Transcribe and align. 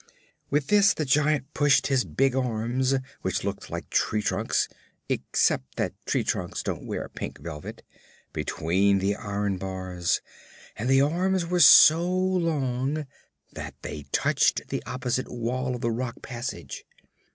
With 0.49 0.65
this 0.65 0.95
the 0.95 1.05
Giant 1.05 1.53
pushed 1.53 1.85
his 1.85 2.05
big 2.05 2.35
arms, 2.35 2.95
which 3.21 3.43
looked 3.43 3.69
like 3.69 3.87
tree 3.91 4.23
trunks 4.23 4.67
(except 5.07 5.75
that 5.75 5.93
tree 6.07 6.23
trunks 6.23 6.63
don't 6.63 6.87
wear 6.87 7.07
pink 7.07 7.37
velvet) 7.39 7.83
between 8.33 8.97
the 8.97 9.15
iron 9.15 9.57
bars, 9.59 10.19
and 10.75 10.89
the 10.89 11.01
arms 11.01 11.45
were 11.45 11.59
so 11.59 12.03
long 12.09 13.05
that 13.53 13.75
they 13.83 14.05
touched 14.11 14.69
the 14.69 14.81
opposite 14.87 15.29
wall 15.29 15.75
of 15.75 15.81
the 15.81 15.91
rock 15.91 16.23
passage. 16.23 16.83